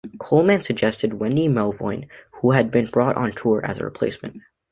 [0.17, 4.41] Coleman suggested Wendy Melvoin, who had been brought on tour, as a replacement.